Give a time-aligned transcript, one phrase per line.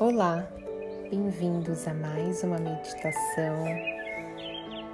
[0.00, 0.48] Olá,
[1.10, 3.64] bem-vindos a mais uma meditação.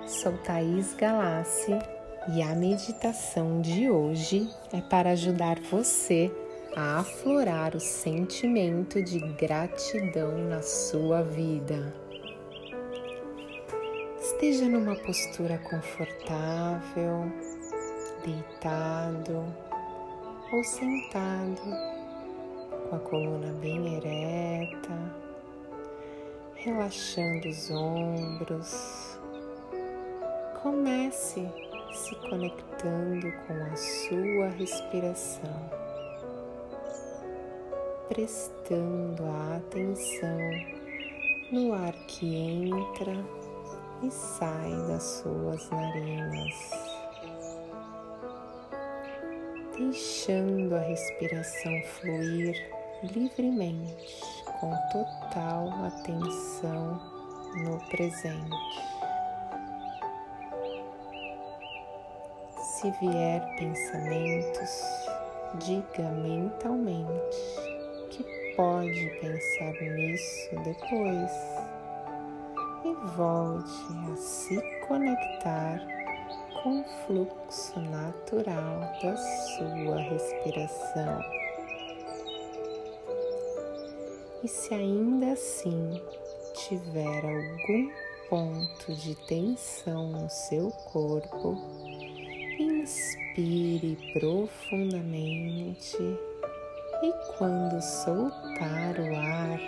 [0.07, 1.79] Sou Thaís Galassi
[2.35, 6.33] e a meditação de hoje é para ajudar você
[6.75, 11.95] a aflorar o sentimento de gratidão na sua vida.
[14.19, 17.31] Esteja numa postura confortável,
[18.25, 19.45] deitado
[20.51, 21.61] ou sentado,
[22.89, 24.24] com a coluna bem ereta,
[26.65, 29.19] relaxando os ombros.
[30.63, 31.47] Comece
[31.93, 35.71] se conectando com a sua respiração,
[38.09, 40.39] prestando a atenção
[41.53, 43.15] no ar que entra
[44.03, 46.71] e sai das suas narinas,
[49.77, 52.57] deixando a respiração fluir
[53.03, 57.01] livremente com total atenção
[57.57, 58.51] no presente.
[62.63, 64.71] Se vier pensamentos,
[65.65, 67.37] diga mentalmente
[68.11, 68.25] que
[68.57, 71.33] pode pensar nisso depois
[72.85, 75.81] e volte a se conectar
[76.63, 81.44] com o fluxo natural da sua respiração.
[84.45, 86.03] E se ainda assim
[86.53, 87.91] tiver algum
[88.29, 91.57] ponto de tensão no seu corpo,
[92.61, 95.97] inspire profundamente
[97.03, 99.59] e quando soltar o ar,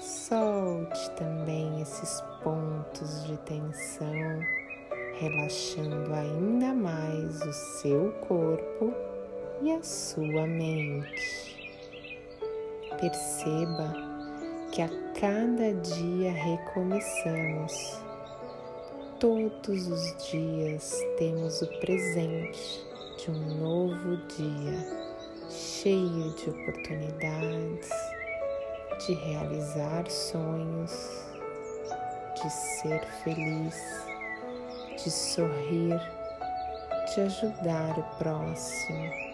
[0.00, 4.40] solte também esses pontos de tensão,
[5.18, 8.94] relaxando ainda mais o seu corpo
[9.60, 11.51] e a sua mente.
[13.00, 13.92] Perceba
[14.70, 14.88] que a
[15.20, 18.00] cada dia recomeçamos.
[19.18, 22.84] Todos os dias temos o presente
[23.18, 24.78] de um novo dia,
[25.48, 27.90] cheio de oportunidades,
[29.06, 31.26] de realizar sonhos,
[32.42, 33.76] de ser feliz,
[35.02, 36.00] de sorrir,
[37.14, 39.32] de ajudar o próximo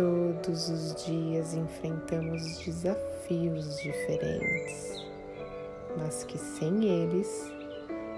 [0.00, 5.04] Todos os dias enfrentamos desafios diferentes,
[5.98, 7.52] mas que sem eles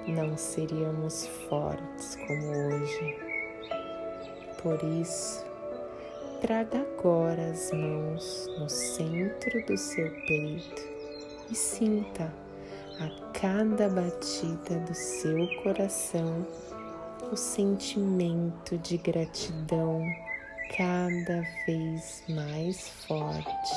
[0.06, 3.18] não seríamos fortes como hoje.
[4.62, 5.44] Por isso,
[6.40, 10.82] traga agora as mãos no centro do seu peito
[11.50, 12.32] e sinta
[13.00, 16.46] a cada batida do seu coração
[17.32, 20.00] o sentimento de gratidão
[20.76, 23.74] cada vez mais forte.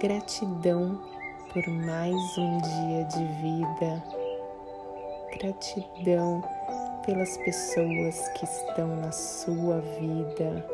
[0.00, 1.00] Gratidão
[1.52, 4.02] por mais um dia de vida.
[5.38, 6.42] Gratidão
[7.04, 10.64] pelas pessoas que estão na sua vida,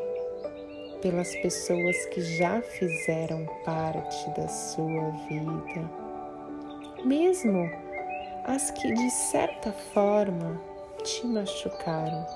[1.00, 5.90] pelas pessoas que já fizeram parte da sua vida,
[7.04, 7.70] mesmo
[8.44, 10.60] as que de certa forma
[11.02, 12.26] te machucaram,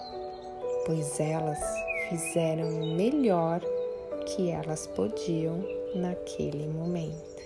[0.87, 1.61] pois elas
[2.09, 3.61] fizeram o melhor
[4.27, 7.43] que elas podiam naquele momento.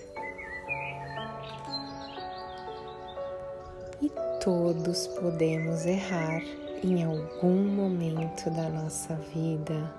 [4.01, 4.11] E
[4.43, 6.41] todos podemos errar
[6.83, 9.93] em algum momento da nossa vida,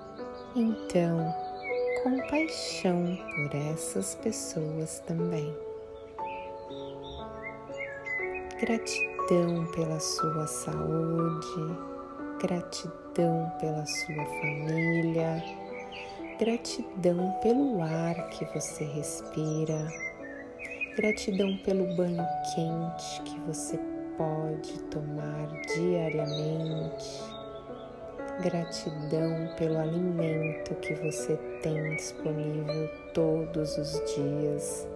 [0.55, 1.33] então,
[2.03, 5.53] compaixão por essas pessoas também.
[8.59, 11.77] Gratidão pela sua saúde,
[12.39, 15.43] gratidão pela sua família,
[16.39, 19.87] gratidão pelo ar que você respira,
[20.95, 23.77] gratidão pelo banho quente que você
[24.17, 27.21] pode tomar diariamente,
[28.41, 34.87] gratidão pelo alimento que você tem disponível todos os dias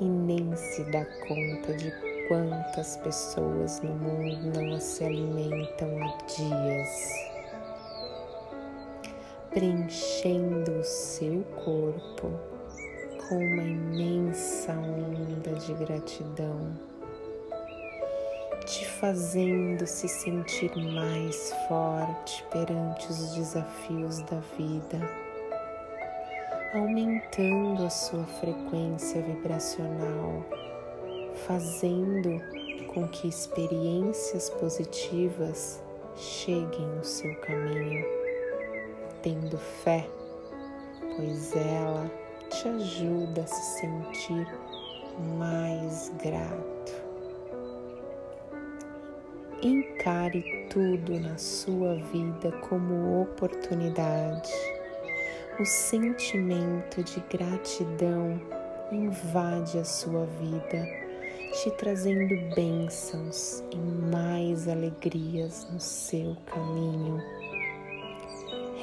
[0.00, 7.33] e nem se dá conta de Quantas pessoas no mundo não se alimentam há dias,
[9.54, 12.30] preenchendo o seu corpo
[13.28, 16.78] com uma imensa onda de gratidão,
[18.66, 25.00] te fazendo se sentir mais forte perante os desafios da vida,
[26.74, 30.44] aumentando a sua frequência vibracional
[31.46, 32.40] fazendo
[32.92, 35.82] com que experiências positivas
[36.16, 38.23] cheguem no seu caminho,
[39.24, 40.06] tendo fé,
[41.16, 42.10] pois ela
[42.50, 44.46] te ajuda a se sentir
[45.38, 46.92] mais grato.
[49.62, 54.52] Encare tudo na sua vida como oportunidade.
[55.58, 58.38] O sentimento de gratidão
[58.92, 60.86] invade a sua vida,
[61.62, 67.22] te trazendo bênçãos e mais alegrias no seu caminho.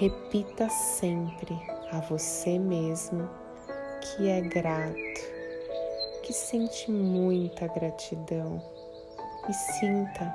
[0.02, 1.56] Repita sempre
[1.92, 3.30] a você mesmo
[4.02, 5.22] que é grato,
[6.24, 8.60] que sente muita gratidão
[9.48, 10.34] e sinta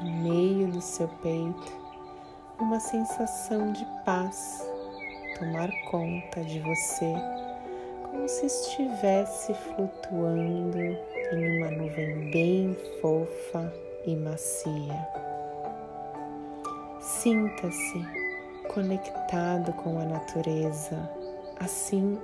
[0.00, 1.72] no meio do seu peito
[2.58, 4.66] uma sensação de paz
[5.38, 7.14] tomar conta de você,
[8.04, 13.70] como se estivesse flutuando em uma nuvem bem fofa
[14.06, 15.06] e macia.
[16.98, 18.21] Sinta-se
[18.74, 21.10] conectado com a natureza,
[21.60, 22.18] assim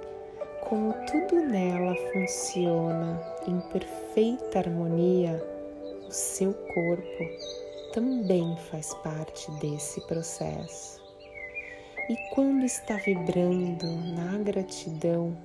[0.69, 5.43] como tudo nela funciona em perfeita harmonia,
[6.07, 7.25] o seu corpo
[7.93, 11.03] também faz parte desse processo.
[12.11, 15.37] E quando está vibrando na gratidão,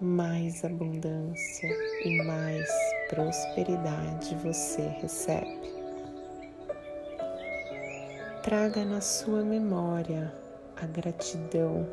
[0.00, 1.68] mais abundância
[2.04, 2.68] e mais
[3.08, 5.81] prosperidade você recebe.
[8.42, 10.32] Traga na sua memória
[10.76, 11.86] a gratidão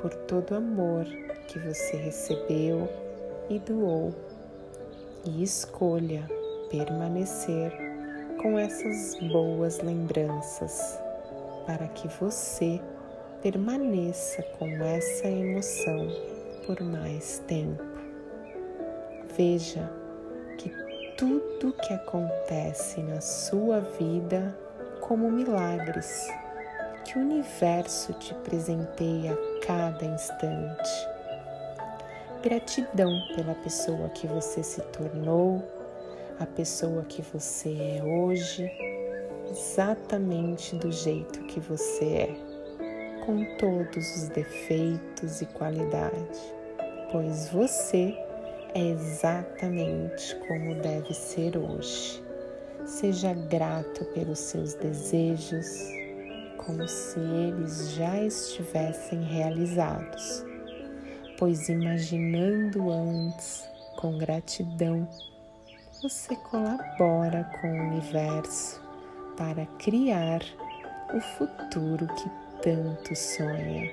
[0.00, 1.04] por todo o amor
[1.46, 2.88] que você recebeu
[3.48, 4.12] e doou,
[5.24, 6.28] e escolha
[6.68, 7.72] permanecer
[8.42, 10.98] com essas boas lembranças
[11.66, 12.80] para que você
[13.40, 16.08] permaneça com essa emoção
[16.66, 17.84] por mais tempo.
[19.36, 19.88] Veja
[20.58, 20.68] que
[21.16, 24.52] tudo que acontece na sua vida
[25.02, 26.28] como milagres
[27.04, 31.08] que o universo te presenteia a cada instante.
[32.42, 35.62] Gratidão pela pessoa que você se tornou
[36.38, 38.70] a pessoa que você é hoje,
[39.50, 42.36] exatamente do jeito que você é,
[43.24, 46.54] com todos os defeitos e qualidades,
[47.10, 48.16] pois você
[48.74, 52.21] é exatamente como deve ser hoje.
[52.84, 55.66] Seja grato pelos seus desejos,
[56.56, 60.44] como se eles já estivessem realizados,
[61.38, 63.64] pois imaginando antes
[63.96, 65.08] com gratidão
[66.02, 68.82] você colabora com o universo
[69.36, 70.40] para criar
[71.14, 72.28] o futuro que
[72.62, 73.90] tanto sonha.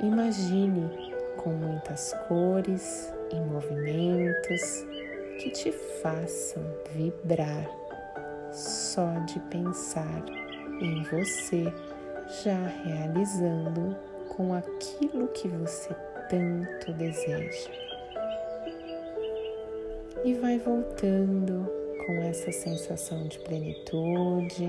[0.00, 0.90] Imagine
[1.38, 4.89] com muitas cores e movimentos
[5.40, 5.72] que te
[6.02, 7.66] façam vibrar
[8.52, 10.22] só de pensar
[10.82, 11.64] em você
[12.44, 13.96] já realizando
[14.28, 15.96] com aquilo que você
[16.28, 17.70] tanto deseja.
[20.26, 21.66] E vai voltando
[22.06, 24.68] com essa sensação de plenitude,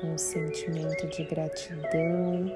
[0.00, 2.52] com o sentimento de gratidão,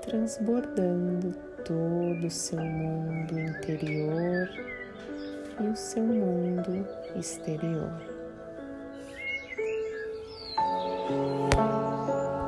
[0.00, 1.32] transbordando
[1.64, 4.71] todo o seu mundo interior
[5.60, 8.11] e o seu mundo exterior.